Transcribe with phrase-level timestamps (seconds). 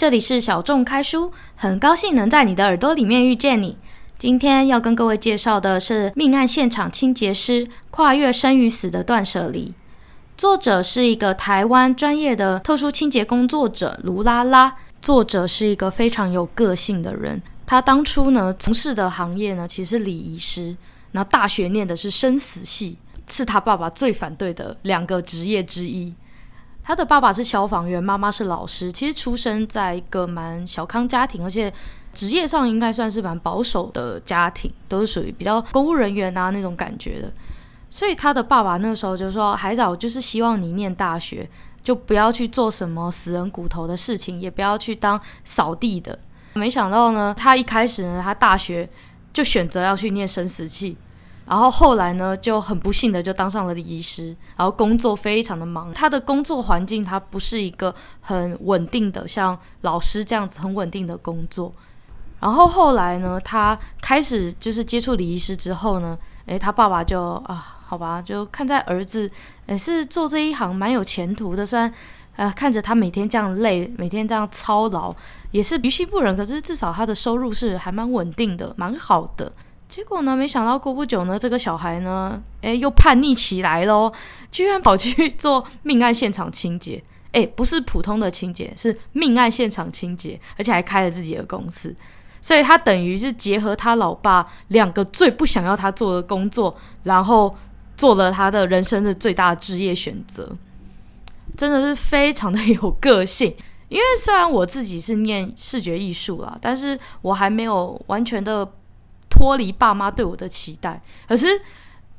[0.00, 3.76] 这里是小众开书，很高兴能在你的耳朵里面遇见你。
[4.16, 9.66] 今天要跟各位介绍的是《命案现场清洁师：跨越生与死的断舍离》，
[10.38, 14.74] 作者是一个台湾专业的特殊清洁工作者卢拉拉。
[15.02, 20.74] 作者是一个非常有个性的人，他当初呢从事的行业呢其实礼仪师，
[21.12, 22.96] 然后大学念的是生死系，
[23.28, 26.14] 是他爸爸最反对的两个职业之一。
[26.90, 31.72] 他的爸爸是消防员，妈妈是老师，其实出生在一个蛮小康家庭，而且
[32.12, 37.32] 职业上应该算是蛮保守的家庭，都是属于比较公务人员啊那种感觉的。
[37.90, 41.48] 所以他的爸爸那时候就说：“海藻，就是希望你念大学，
[41.84, 46.18] 就不要去做什么死人骨头的事情，也不要去当扫地的。”
[46.54, 48.90] 没想到呢，他一开始呢，他大学
[49.32, 50.96] 就选择要去念生死器。
[51.50, 55.92] 然后后来呢，就很不幸的就当上了礼仪师，然后工作非常的忙。
[55.92, 61.72] 他的工作环境，他不是一个很稳定的，像老师这样子很稳定的工作。
[62.38, 69.28] 然后后来呢，他开始就是接触礼仪师之后呢，诶，他爸爸就啊，好吧，就看在儿子
[69.66, 71.92] 也是做这一行蛮有前途的，虽然
[72.36, 75.12] 呃看着他每天这样累，每天这样操劳，
[75.50, 76.36] 也是于心不忍。
[76.36, 79.50] 可是至少他的收入是还蛮稳定的，蛮好的。
[79.90, 84.12] 结果呢，没想到过不久呢，这个小孩呢，诶，又叛逆起来咯，
[84.52, 87.02] 居然跑去做命案现场清洁。
[87.32, 91.94] 诶，不是普通的清洁，是命案现场清洁，而且还开了自己的公司。
[92.40, 97.52] 所以他等于是结合他老爸两个最不想要他做的工作，然后
[97.96, 100.52] 做了他的人生的最大职业选择，
[101.56, 103.52] 真的是非常的有个性。
[103.88, 108.68] 因为虽然我自己是念视觉艺术啦，但是我还没有完全的。
[109.30, 111.48] 脱离爸妈对我的期待，可是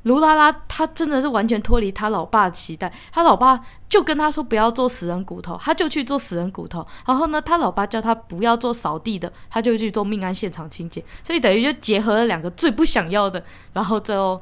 [0.03, 2.91] 卢拉拉他真的是完全脱离他老爸的期待。
[3.11, 6.83] 他老爸就跟他说不要做死人骨头，他就去做死人骨头。
[7.05, 11.05] 然后呢，他老爸叫他不要做扫地的，他就去做命案现场清洁。
[11.23, 13.43] 所以等于就结合了两个最不想要的。
[13.73, 14.41] 然后最后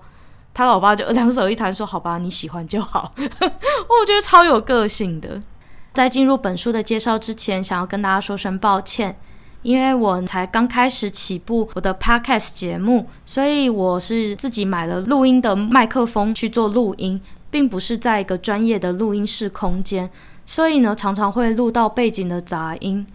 [0.54, 3.12] 他老爸就两手一摊说：“好吧，你喜欢就好。
[3.20, 5.42] ”我觉得超有个性的。
[5.94, 9.20] 在进入本书的介绍之前，想要跟大家说声抱歉。
[9.62, 17.20] 因为我才刚开始起步我的 podcast 节目，所以我是自己买了录音的麦克风去做录音，
[17.52, 20.10] 并不是在一个专业的录音室空间，
[20.46, 23.06] 所以呢，常常会录到背景的杂音。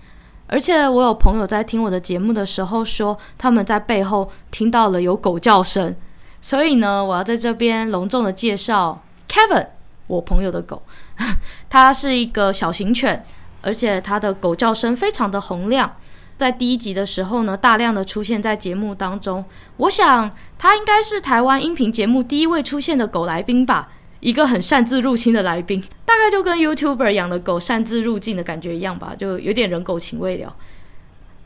[0.47, 5.97] 而且我有朋友在听我的节目的时候说，他们在背后听到了有狗叫声，
[6.43, 9.69] 所以呢，我要在这边隆重的介绍 Kevin，
[10.06, 10.82] 我朋友的狗，
[11.71, 13.25] 它是一个小型犬，
[13.62, 15.97] 而且它的狗叫声非常的洪亮。
[16.37, 19.45] 在第一集的时候呢，大量的出现在节目当中。
[19.77, 23.91] 我想他应该是台湾音频节目第一位出现的狗来宾吧，
[24.21, 30.55] 一个很擅自入侵的来宾，大概就跟 YouTuber 养的狗擅自入境的感觉一样吧，就有点人狗情未了。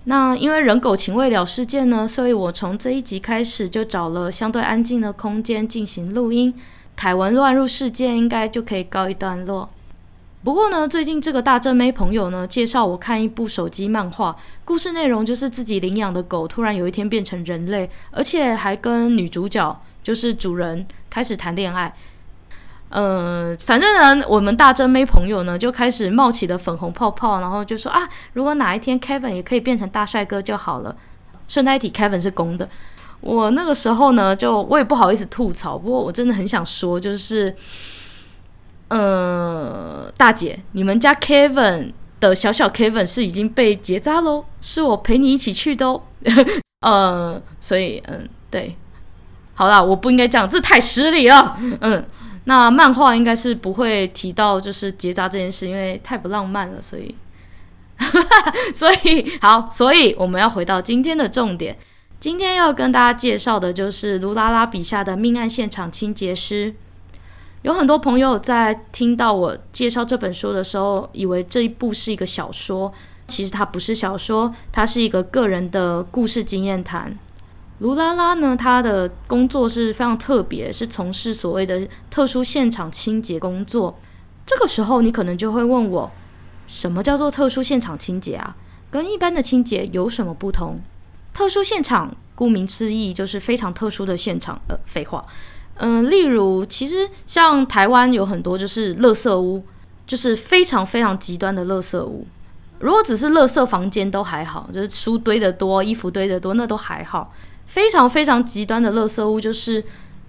[0.04, 6.54] 那因为人狗情未了事件呢，所以我从这一集开始就找了相对安静的空间进行录音，
[6.97, 9.69] 凯文乱入事件应该就可以告一段落。
[10.44, 14.34] 不过呢，最近这个大正妹朋友呢介绍我看一部手机漫画，
[14.65, 21.93] 故事内容就是自己领养的狗突然有一天变成人类，而且还跟女主角就是主人开始谈恋爱。
[22.88, 30.94] 呃，反正呢，我们大正妹朋友呢就开始冒起了粉红泡泡，然后就说啊，如果哪一天 Kevin 也可以变成大帅哥就好了。
[31.48, 32.69] 顺带一提，Kevin 是公的。
[33.21, 37.54] 我那个时候呢，就我也不好意思吐槽，不过我真的很想说，就是。
[38.88, 46.03] 呃，大姐，你们家 Kevin 的小小 Kevin 是已经被结扎喽，是我陪你一起去的哦。
[46.81, 48.77] 呃，所以，嗯，对，
[49.54, 51.59] 好啦，我不应该这样，这太失礼了。
[51.81, 52.03] 嗯，
[52.44, 57.15] 那漫画应该是不会提到就是结扎这件事，因为太不浪漫了，所以，
[58.72, 61.77] 所以好，所以我们要回到今天的重点，
[62.19, 66.74] 今天要跟大家介绍的就是卢拉拉笔下的命案现场清洁师。
[67.63, 72.93] 有很多朋友在听到我介绍这本书的时候，以为这一部是一个小说。
[73.27, 77.19] 其实它不是小说，它是一个个人的故事经验谈。
[77.81, 83.99] 卢拉拉呢，他的工作是非常特别，是从事所谓的特殊现场清洁工作。
[84.47, 86.10] 这个时候，你可能就会问我，
[86.66, 88.57] 什么叫做特殊现场清洁啊？
[88.91, 90.81] 跟一般的清洁有什么不同？
[91.34, 94.60] 特殊现场，顾名思义，就是非常特殊的现场。
[94.69, 95.25] 呃，废话。
[95.78, 99.63] 嗯，例如，其实像台湾有很多就是垃圾屋，
[100.07, 102.27] 就是非常非常极端的垃圾屋。
[102.80, 107.33] 如果只是垃圾房间都还好，就是书堆得多，衣服堆得多，那都还好。
[107.66, 109.84] 非常非常极端的垃圾屋，就是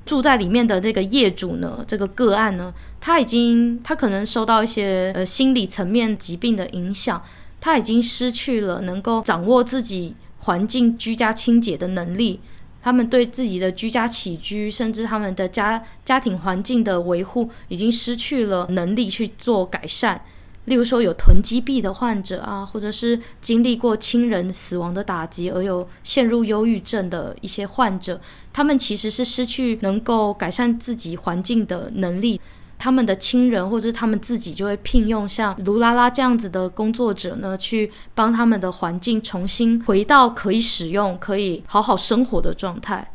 [0.06, 7.22] 住在里面的这个业主呢，这个个案呢，他已经他可能受到一些呃心理层面疾病的影响，
[7.62, 12.40] 他已经失去了能够掌握自己环境居家清洁的能力。
[12.82, 20.22] 他们对自己的居家起居，甚至他们的家家庭环境的维护，已经失去了能力去做改善。
[20.66, 28.22] 例如说，有囤积癖的患者啊，或者是经历过亲人死亡的打击而有陷入忧郁症的一些患者，
[28.54, 32.40] 他们其实是失去能够改善自己环境的能力。
[32.80, 43.12] 他们的亲人或者是他们自己就会聘用像卢拉拉这样子的工作者呢，去帮他们的环境重新回到可以使用、可以好好生活的状态。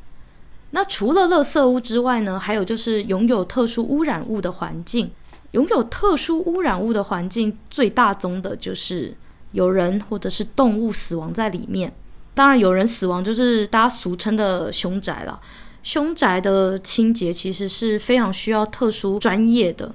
[0.71, 5.11] 那除了垃圾屋之外呢，还有就是拥有特殊污染物的环境。
[5.53, 9.15] 拥有特殊污染物的环境，最大宗的就是
[9.53, 11.95] 有人或者是动物死亡在里面。
[12.35, 15.41] 当然，有人死亡就是大家俗称的凶宅了。
[15.85, 19.95] 凶宅的清洁其实是非常需要特殊专业的。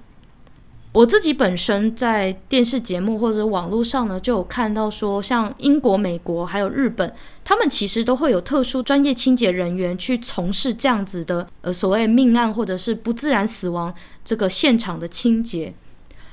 [0.92, 7.14] 我自己本身在电视节目或者网络上呢，就有看到说，像英国、美国还有日本，
[7.44, 13.94] 他们其实都会有特殊专业清洁人员去从事这样子的呃所谓命案或者是不自然死亡
[14.26, 15.74] 这个现场的清洁，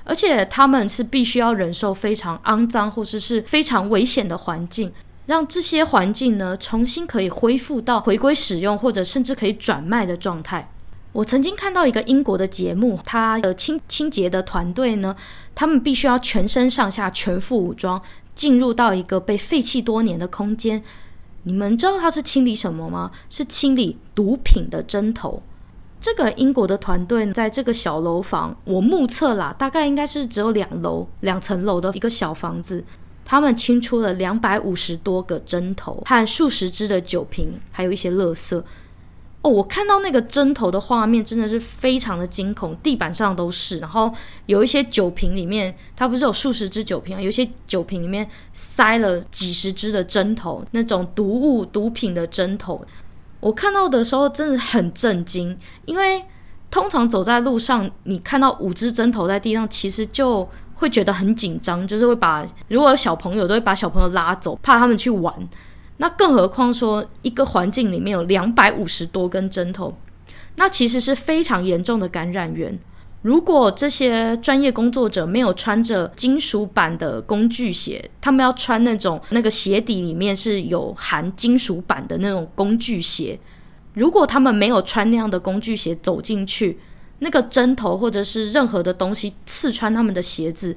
[0.05, 4.91] 而且他们是必须要忍受非常肮脏或者是非常危险的环境。
[5.27, 10.73] 让这些环境呢，重新可以恢复到回归使用，或者甚至可以转卖的状态。
[11.13, 15.17] 我曾经看到一个英国的节目，他的清清洁的团队呢，
[15.55, 18.01] 他们必须要全身上下全副武装，
[18.35, 20.83] 进入到一个被废弃多年的空间。
[21.45, 23.11] 你们知道他是清理什么吗？
[23.31, 25.43] 是清理毒品的针头。
[26.01, 32.85] 这个英国的团队在这个小楼房，我目测啦，大概应该是只有两楼、两层楼的一个小房子。
[33.29, 38.63] 他们清出了两百五十多个针头和数十支的酒瓶，还有一些垃圾。
[39.43, 43.79] 哦，我看到那个针头的画面真的是非常的惊恐，地板上都是。
[43.81, 44.13] 然后
[44.47, 52.81] 有一些酒瓶里面，它不是有数十支酒瓶啊，有些酒瓶里面塞了几十支的针头，那种毒物、毒品的针头。
[53.41, 56.25] 我看到的时候真的很震惊，因为
[56.71, 60.49] 通常走在路上，你看到五支针头在地上，其实就。
[60.77, 65.35] 会觉得很紧张，就是会把如果有小朋友都会把小朋友拉走，怕他们去玩。
[65.97, 69.97] 那更何况说一个环境里面有两百五十多根针头，
[70.57, 72.79] 那其实是非常严重的感染源。
[73.23, 83.37] 如果这些专业工作者没有穿着金属板的工具鞋，他们要穿那种那个鞋底里面是有含金属板的那种工具鞋。
[83.95, 86.79] 如果他们没有穿那样的工具鞋走进去，
[87.21, 90.77] 那个针头或者是任何的东西刺穿他们的鞋子，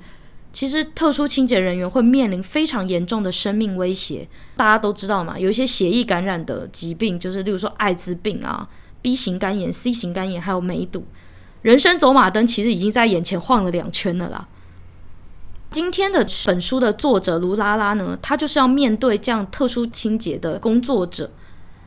[0.53, 4.27] 其实特殊清洁人员会面临非常严重的生命威胁。
[4.55, 8.67] 大家都知道嘛，有一些血液感染的疾病，就是例如说艾滋病啊、
[9.01, 11.05] B 型肝炎、C 型肝炎，还有梅毒。
[11.61, 14.47] 人生走马灯其实已经在眼前晃了两圈了啦。
[15.69, 21.29] 今天的本书的作者卢拉拉呢，他就是要面对这样特殊清洁的工作者。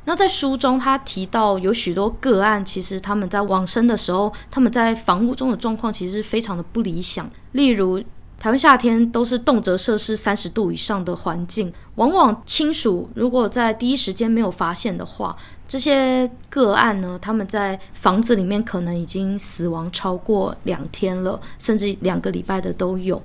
[0.05, 7.31] 那在书中，他提到有许多个案，其实他们在往生的时候，他们在房屋中的状况其实非常的不理想。
[7.53, 8.03] 例如，
[8.41, 15.37] 台湾夏天都是动辄摄氏三十度以上的环境，往往亲属如果在第一时间没有发现的话，
[15.69, 23.23] 这些个案呢，他们在房子里面可能已经死亡超过两天了，甚至两个礼拜的都有，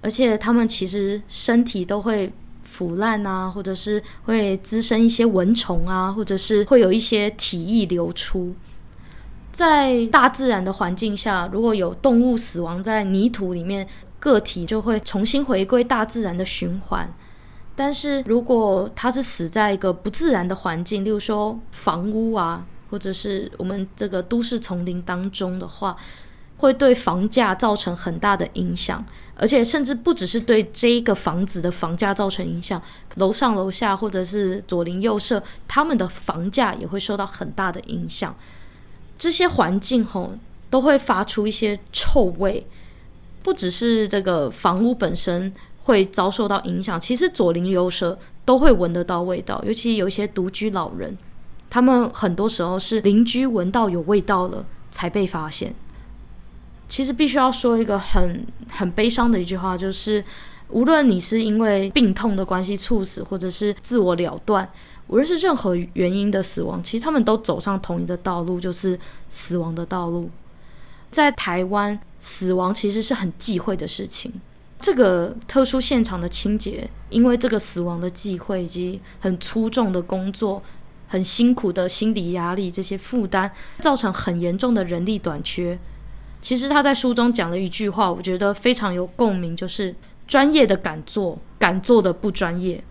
[0.00, 2.32] 而且他们其实身体都会。
[2.74, 8.52] 腐烂啊，或者是会滋生一些蚊虫啊，或者是会有一些体液流出。
[9.52, 13.86] 在大自然的环境下，如果有动物死亡在泥土里面，
[14.18, 17.08] 个体就会重新回归大自然的循环。
[17.76, 25.96] 但是如果它是死在一个不自然的环境，例如说房屋啊，或者是我们这个都市丛林当中的话，
[26.64, 29.04] 会对房价造成很大的影响，
[29.36, 32.80] 而且甚至不只是对这一个房子的房价造成影响，
[33.16, 38.34] 楼上楼下或者是左邻右舍，他们的房价也会受到很大的影响。
[39.18, 40.32] 这些环境吼
[40.70, 42.66] 都会发出一些臭味，
[43.42, 45.52] 不只是这个房屋本身
[45.82, 51.16] 会遭受到影响，其实左邻右舍都会闻得到味道，尤其有一些独居老人，
[51.68, 55.74] 他们很多时候是邻居闻到有味道了才被发现。
[56.88, 60.24] 其实必须要说一个很很悲伤的一句话，就是
[60.68, 64.68] 无论你是因为病痛的关系猝死，或者是自我了断，
[65.08, 68.98] 无论是任何原因的死亡，其实他们都走上同一个道路，就是
[69.28, 70.30] 死亡的道路。
[71.10, 74.32] 在台湾，死亡其实是很忌讳的事情。
[74.80, 80.62] 这个特殊现场的清洁，因为这个死亡的忌讳以及很粗重的工作、
[81.06, 83.50] 很辛苦的心理压力这些负担，
[83.80, 85.78] 造成很严重的人力短缺。
[86.44, 89.94] 其实他在书中讲了一句话，我觉得非常有共鸣，就是
[90.26, 92.84] 专业的敢做，敢做的不专业。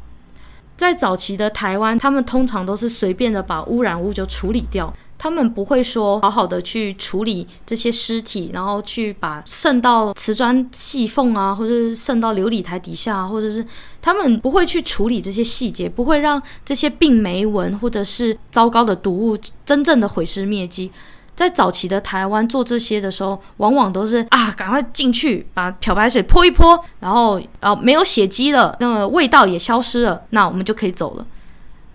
[0.75, 4.91] 在早期的台湾，他们通常都是随便的把污染物就处理掉。
[5.19, 13.63] 他们不会说好好的去处理这些尸体，然后去把渗到瓷砖细缝啊，或者是渗到琉璃台底下啊，或者是
[14.01, 20.91] 他们不会去处理这些细节，不会让这些病媒蚊或者是糟糕的毒物真正的毁尸灭迹。
[21.35, 31.25] 在早期的台湾做这些的时候，往往都是啊，赶快进去把漂白水泼一泼，然后啊没有血迹了，那个味道也消失了，那我们就可以走了。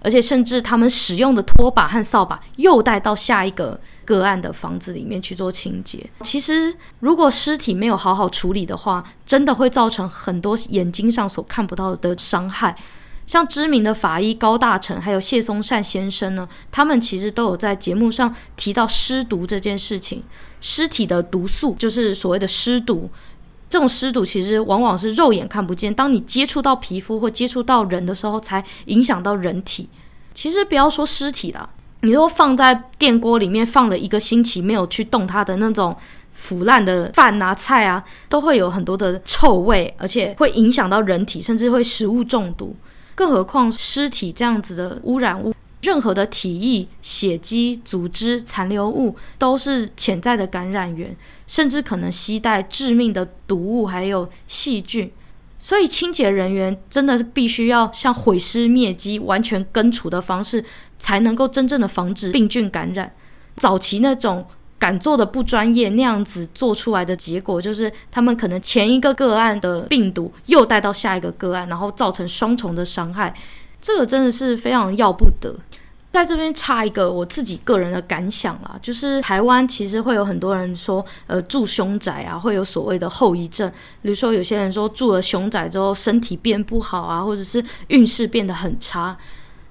[0.01, 6.09] 而且甚至他们使用的拖把和扫把又带到下一个个案的房子里面去做清洁。
[6.21, 12.77] 其实，如果尸体没有好好处理的话，真的会造成很多眼睛上所看不到的伤害。
[13.29, 20.25] 像知名的法医高大成，还有谢松善先生呢，他们其实都有在节目上提到尸毒这件事情。
[20.63, 23.11] 尸体的毒素就是所谓的尸毒。
[23.69, 29.91] 这种尸毒其实往往是肉眼看不见，当你接触到皮肤或接触到人的时候，才影响到人体。
[30.33, 31.69] 其实不要说尸体了，
[32.01, 35.95] 你如果放在电锅里面放了一个星期没有去动它的那种
[36.33, 42.75] 腐烂的饭啊菜啊，都会有很多的臭味，而且会影响到人体，甚至会食物中毒。
[43.19, 45.53] 更何况尸体这样子的污染物。
[45.83, 55.11] 任何的体液、血迹、组织残留物都是潜在的感染源，甚至可能携带致命的毒物，还有细菌。
[55.59, 60.65] 所以，清洁人员真的是必须要像毁尸灭迹、完全根除的方式，
[60.97, 63.13] 才能够真正的防止病菌感染。
[63.57, 64.47] 早期那种
[64.79, 73.35] 敢做的不专业那样子做出来的结果，就是他们可能前一个个案的病毒又带到下一个个案，然后造成双重的伤害。
[73.81, 75.55] 这个真的是非常要不得。
[76.11, 83.71] 在这边插一个我自己个人的感想啦，就是台湾其实会有很多人说，呃，住凶宅啊会有所谓的后遗症，
[84.03, 89.17] 比如说有些人说住了凶宅之后身体变不好啊，或者是运势变得很差。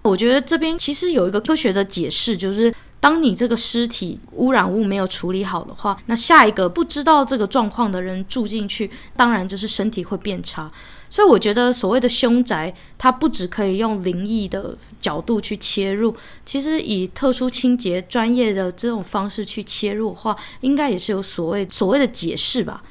[0.04, 10.72] 我觉得这边其实有一个科学的解释，就是当你这个尸体污染物没有处理好的话，那下一个不知道这个状况的人住进去，当然就是身体会变差。
[11.10, 16.13] 所以我觉得所谓的凶宅，它不只可以用灵异的角度去切入，
[16.44, 22.84] 其实以特殊清洁专业的这种方式去切入的话，应该也是有所谓所谓的解释吧。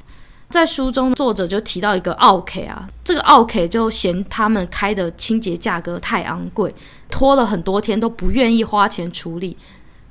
[0.49, 6.73] 在书中，作者就提到一个奥 K 啊，这个奥 K 就嫌他们开的清洁价格太昂贵，
[7.11, 9.57] 拖了很多天都不愿意花钱处理。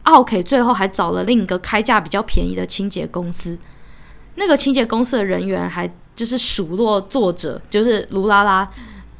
[0.06, 3.56] 奥客最后还找了另一个开价比较便宜的清洁公司，
[4.36, 5.88] 那个清洁公司的人员还。
[6.16, 8.66] 就是数落作者，就是卢拉拉，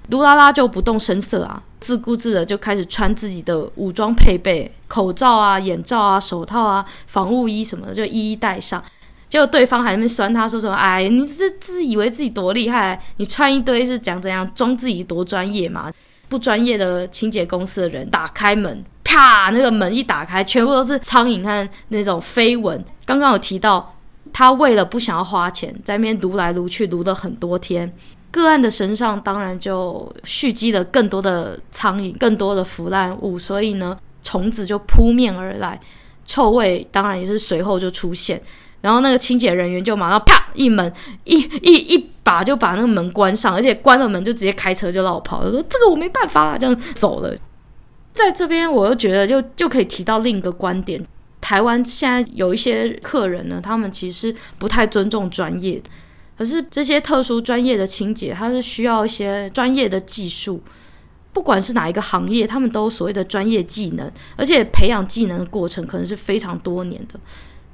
[0.08, 8.82] 卢拉拉就不动声色啊，自顾自的就开始穿自己的武装配备，口罩啊、眼罩啊、手套啊、防护衣什么的，就一一戴上。
[9.28, 12.98] 结果对方还在那边酸他，说什么：“哎，你是自以为自己多厉害？
[13.18, 15.92] 你穿一堆是讲怎样装自己多专业嘛？
[16.36, 22.84] 不专业的清洁公司的人打开门，啪，那个门一打开，全部都是苍蝇和那种飞蚊。
[23.06, 23.92] 刚刚有提到。”
[24.34, 27.90] 他为了不想要花钱，在那边撸来撸去，撸了很多天。
[28.32, 35.80] 个案的身上当然就蓄积了更多的苍蝇，更多的腐烂物，所以呢，虫子就扑面而来，
[36.26, 38.42] 臭味当然也是随后就出现。
[38.82, 40.92] 然后那个清洁人员就马上啪一门
[41.24, 47.32] 一一一把就把那个门关上，而且关了门就直接开车就落跑了，说这个我没办法，这样走了。
[48.12, 51.06] 在这边我又觉得就就可以提到另一个观点。
[51.40, 55.80] 台湾现在有一些客人呢，他们其实不太尊重专业，
[56.36, 60.60] 可是这些特殊专业的清洁，它是需要一些专业的技术，
[61.32, 67.20] 不管是哪一个行业，他们都所谓的专业技能，而且培养技能的过程可能是非常多年的。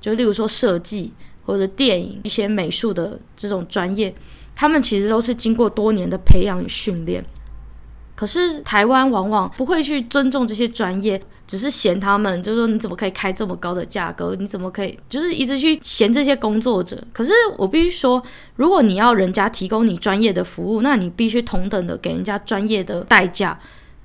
[0.02, 1.14] 就例如说设计
[1.52, 4.16] 或者电影一些美术的这种专业，
[4.56, 7.22] 他们其实都是经过多年的培养与训练。
[8.16, 14.34] 可是台湾往往不会去尊重这些专业，只是嫌他们，就是说你怎么可以开这么高的价格？
[14.40, 16.98] 你怎么可以就是一直去嫌这些工作者？
[17.12, 18.24] 可是我必须说，
[18.56, 23.60] 如果你要人家提供你专业的服务，那你必须同等的给人家专业的代价。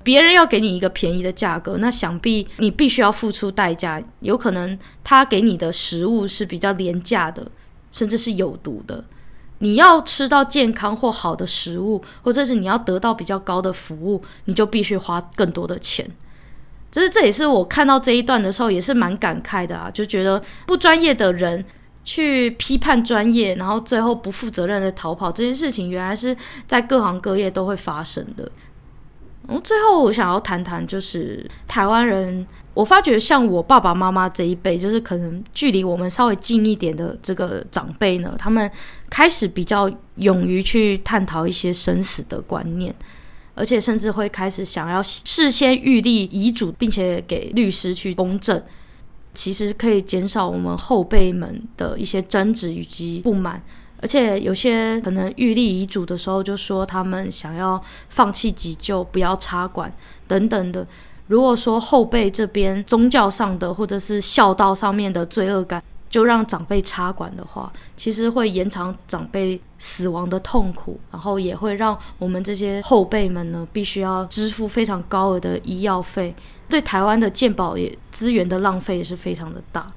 [0.07, 4.01] 别人要给你一个便宜的价格，那想必你必须要付出代价。
[4.21, 7.45] 有可能他给你的食物是比较廉价的，
[7.91, 9.03] 甚至是有毒的。
[9.57, 16.09] 你要吃到健康或好的食物，或者是你要得到比较高的服务，你就必须花更多的钱。
[16.89, 21.65] 这是这也是我看到这一段的时候也是蛮感慨的啊，就觉得不专业的人
[22.05, 26.33] 去批判专业，然后最后不负责任的逃跑，这件事情原来是
[26.65, 28.49] 在各行各业都会发生的。
[29.47, 38.69] 然后最后我想要谈谈，就是台湾人我发觉像我爸爸妈妈这一辈，就是可能距离我们稍微近一点的这个长辈呢，他们
[39.09, 42.93] 开始比较勇于去探讨一些生死的观念，
[43.55, 48.61] 而且甚至会开始想要事先预立遗嘱，并且给律师去公证，
[49.33, 53.63] 其实可以减少我们后辈们的一些争执以及不满。
[53.99, 59.91] 而且有些可能预立遗嘱的时候，就说他们想要放弃急救，不要插管
[60.27, 60.85] 等等的。
[61.27, 76.33] 如果说后辈这边宗教上的或者是孝道上面的罪恶感，就让长辈插管的话，其实会延长长辈死亡的痛苦，然后也会让我们这些后辈们呢，必须要支付非常高额的医药费，
[76.69, 79.91] 对台湾的健保也资源的浪费也是非常的大。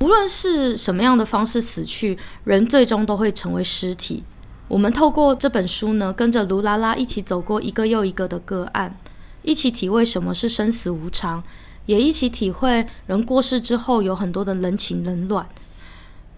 [0.00, 4.24] 无论是什么样的方式死去，人最终都会成为尸体。
[4.66, 8.96] 我们透过这本书呢，跟着卢拉拉一起走过一个又一个的个案。
[9.42, 11.42] 一起体会什么是生死无常，
[11.84, 15.46] 也一起体会人过世之后有很多的人情冷暖。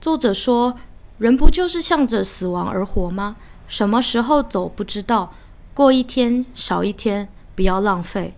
[0.01, 0.77] 作者说
[1.19, 3.37] ：“人不就是向着死亡而活吗？
[3.69, 5.35] 什么时候走不知道，
[5.73, 8.35] 过一天少一天，不要浪费。”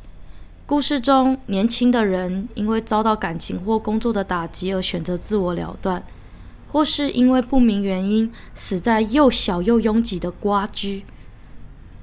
[0.67, 6.03] 故事中，年轻的人因为遭到感情或工作的打击而选择自我了断，
[6.73, 11.05] 或是因为不明原因死在又小又拥挤的瓜居。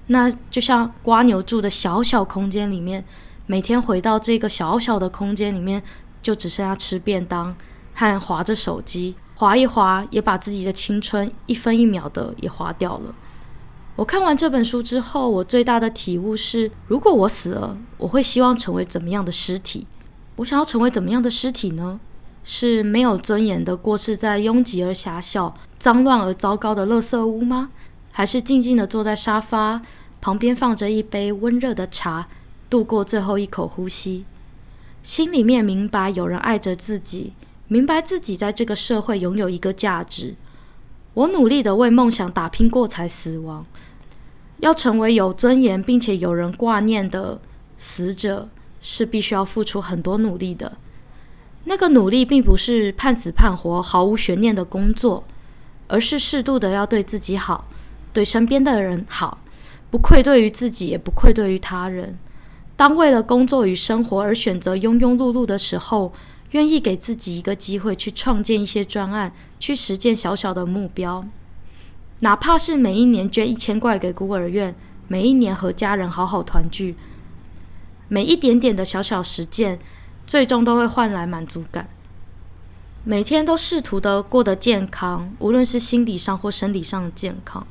[0.07, 3.03] 那就像瓜牛住的小小空间里面，
[3.47, 5.81] 每天回到这个小小的空间里面，
[6.21, 7.55] 就只剩下吃便当
[7.95, 13.15] 和划着手机，划一划也把自己的青春一分一秒的也划掉了。
[14.01, 19.85] 我看完这本书之后，我最大的体悟是：如果我死了，我会希望成为怎么样的尸体？
[20.37, 21.99] 我想要成为怎么样的尸体呢？
[22.43, 27.69] 是没有尊严的过世在拥挤而狭小、脏乱而糟糕的垃圾屋吗？
[28.11, 29.83] 还是静静的坐在沙发？
[30.19, 32.27] 旁边放着一杯温热的茶，
[32.71, 34.25] 度过最后一口呼吸，
[35.03, 37.33] 心里面明白有人爱着自己，
[37.67, 40.33] 明白自己在这个社会拥有一个价值。
[41.13, 43.65] 我努力的为梦想打拼过才死亡，
[44.61, 47.39] 要成为有尊严并且有人挂念的
[47.77, 48.47] 死者，
[48.79, 50.77] 是必须要付出很多努力的。
[51.65, 55.23] 那个努力并不是盼死盼活、毫无悬念的工作，
[55.87, 57.65] 而是适度的要对自己好，
[58.13, 59.39] 对身边的人好。
[59.91, 62.17] 不愧对于自己，也不愧对于他人。
[62.75, 66.13] 当为了工作与生活而选择庸庸碌碌的时候，
[66.51, 71.25] 愿意给自己一个机会去创建一些专案，去实践小小的目标，
[72.21, 74.73] 哪怕是每一年捐一千块给孤儿院，
[75.07, 76.95] 每一年和家人好好团聚，
[78.07, 79.79] 每一点点的小小实践，
[80.25, 81.89] 最终都会换来满足感。
[83.03, 87.65] 每天都试图的过得健康，无论是心理上或生理上的健康。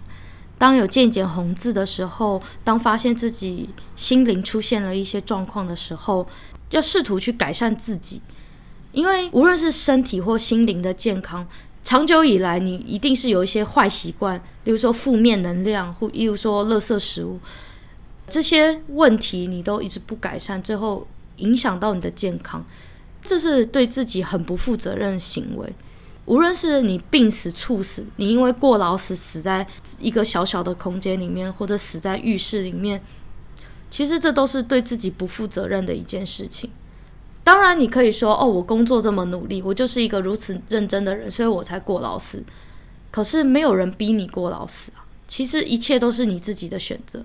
[0.58, 6.26] 当有渐渐红字的时候，当发现自己心灵出现了一些状况的时候，
[6.70, 8.20] 要试图去改善自己，
[8.90, 11.46] 因为无论是身体或心灵的健康，
[11.90, 17.40] 长久以来你一定是有一些坏习惯，例如说负面能量，或例如说垃圾食物，
[18.28, 21.04] 这些问题你都一直不改善，最后
[21.38, 22.64] 影响到你的健康，
[23.24, 25.68] 这是对自己很不负责任的行为。
[26.26, 29.66] 无论是你病死、猝死，你因为过劳死死在
[29.98, 33.02] 一个小小的空间里面，或者死在浴室里面，
[33.90, 36.70] 其实这都是对自己不负责任的一件事情。
[37.50, 42.44] 当然，你可以说：“哦，我工作这么努力，我就是一个如此认真的人，所以我才过劳死。”
[43.10, 45.02] 可是没有人逼你过劳死啊。
[45.26, 47.24] 其实一切都是你自己的选择。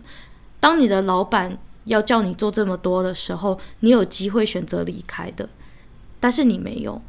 [0.59, 5.47] 当你的老板要叫你做这么多的时候，你有机会选择离开的，
[6.19, 6.99] 但是你没有。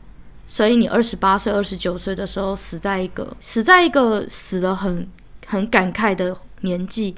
[0.47, 5.09] 所以你二十八岁、二十九岁的时候死在一个死在一个死的很
[5.47, 7.15] 很感慨的年纪。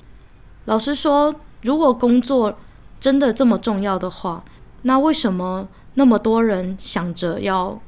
[0.67, 2.57] 老实说，如果工作
[3.01, 4.45] 真的这么重要的话，
[4.83, 5.67] 那为什么
[5.99, 7.79] 那么多人想着要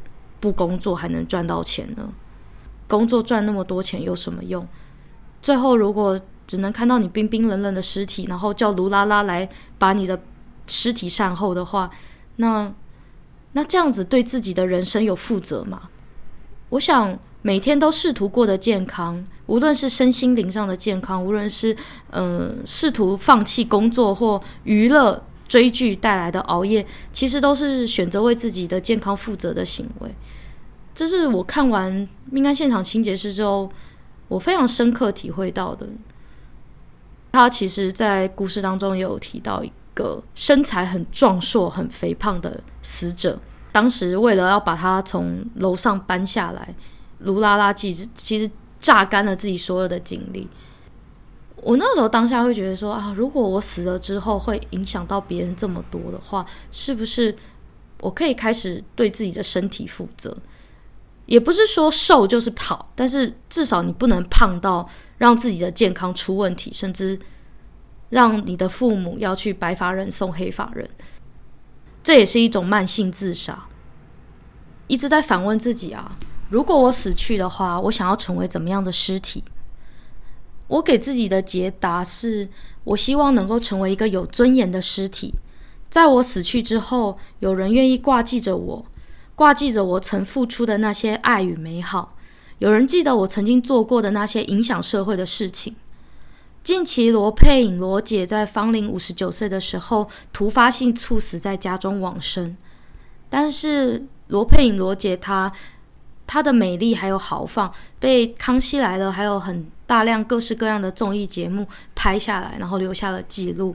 [0.41, 2.13] 不工作还能赚到钱呢？
[2.89, 4.67] 工作赚那么多钱有什么用？
[5.41, 10.21] 最后如果只能看到你冰冰冷冷的尸体，然后叫卢拉拉来把你的
[10.67, 11.89] 尸体善后的话，
[12.37, 12.73] 那。
[13.53, 15.91] 那这样子对自己的人生有负责吗？
[16.69, 21.77] 我想每天都试图过得健康，无论是身心灵上的健康，无论是
[22.13, 25.21] 嗯、试图放弃工作或娱乐
[25.51, 30.15] 追剧带来的熬夜，其实都是选择为自己的健康负责的行为。
[30.95, 31.93] 这是我看完
[32.31, 33.69] 《命案现场清洁师》之后，
[34.29, 35.89] 我非常深刻体会到的。
[37.33, 39.73] 他其实，在故事当中也有提到一。
[39.93, 43.39] 个身材很壮硕、很肥胖的死者，
[43.73, 46.75] 当时为了要把他从楼上搬下来，
[47.19, 50.49] 卢拉拉其实其实榨干了自己所有的精力。
[51.63, 57.37] 我那时候当下会觉得说啊，如果我死了之后会影响到别人这么多的话，是不是
[58.01, 60.37] 我可以开始对自己的身体负责。
[61.27, 67.17] 也不是说瘦就是好，但是至少你不能胖到让自己的健康出问题，甚至
[68.09, 70.89] 让你的父母要去白发人送黑发人，
[72.03, 73.67] 这也是一种慢性自杀。
[74.89, 76.17] 一直在反问自己啊，
[76.49, 79.45] 如果我死去的话，我想要成为怎么样的尸体？
[80.71, 82.49] 我给自己的解答是，
[82.85, 85.35] 我希望能够成为一个有尊严的尸体，
[85.89, 88.87] 在我死去之后，有人愿意挂记着我。
[89.35, 92.15] 挂记着我曾付出的那些爱与美好，
[92.59, 95.75] 有人记得我曾经做过的那些影响社会的事情。
[96.63, 102.55] 近期，罗佩颖罗姐在芳龄五十九岁的时候突发性猝死在家中往生。
[103.31, 105.51] 但是，罗佩颖罗姐她
[106.27, 113.75] 她的美丽还有豪放，被《康熙来了》还有很大量各式各样的综艺节目拍下来，然后留下了记录。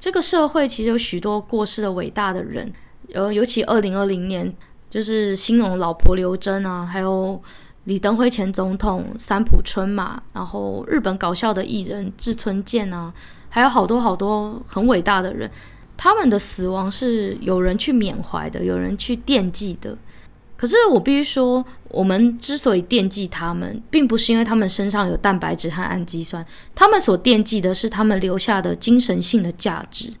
[0.00, 2.72] 这个社会其实有许多过世的伟大的人，
[3.12, 4.50] 呃，尤其二零二零年。
[4.88, 7.38] 就是兴农老婆刘真啊，还有
[7.84, 13.12] 李登辉前总统三浦春马，然后日本搞笑的艺人志村健啊，
[13.50, 15.50] 还有好多好多很伟大的人，
[15.96, 19.98] 他们的死亡是有人去缅怀的，有人去惦记的。
[20.56, 30.12] 可是我必须说，我们之所以惦记他们，并不是因为他们身上有蛋白质和氨基酸，他们所惦记的是他们留下的精神性的价值。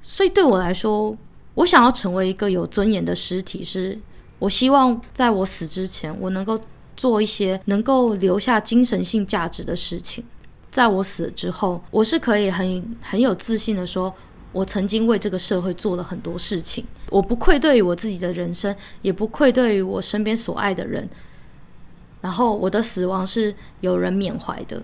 [0.00, 1.16] 所以对我来说，
[1.54, 3.98] 我想要成为一个有尊严的尸体，是
[4.38, 6.60] 我希望在我死之前，我能够
[6.96, 10.24] 做一些能够留下精神性价值的事情。
[10.70, 14.12] 在我死之后，我是可以很很有自信的说，
[14.52, 16.84] 我曾经为这个社会做了很多事情，
[17.14, 21.08] 我不愧对于我自己的人生，也不愧对于我身边所爱的人。
[22.20, 24.82] 然后我的死亡是有人缅怀的，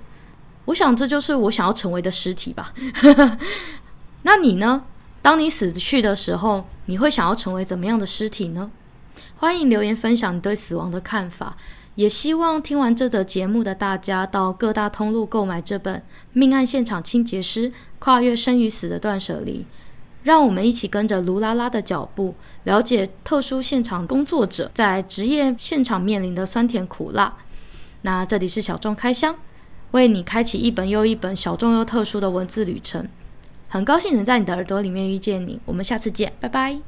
[0.67, 2.73] 我想这就是我想要成为的尸体吧。
[4.23, 4.85] 那你呢？
[5.21, 8.71] 当你死去的时候，你会想要成为怎么样的尸体呢？
[9.39, 11.57] 欢迎留言分享你对死亡的看法。
[11.97, 15.99] 也希望听完这则节目的大家到各大通路购买这本
[16.33, 19.59] 《命案现场清洁师：跨越生与死的断舍离》，
[20.23, 27.37] 让我们一起跟着卢拉拉的脚步，了解特殊现场工作者在职业现场面临的酸甜苦辣。
[28.03, 29.37] 那这里是小众开箱，
[29.93, 33.09] 为你开启一本又一本小众又特殊的文字旅程。
[33.69, 36.81] 很高兴能在你的耳朵里面遇见你，我们下次见，拜拜。